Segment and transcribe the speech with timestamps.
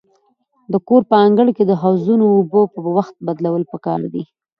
[0.71, 4.23] د کور په انګړ کې د حوضونو اوبه په وخت بدلول پکار دي.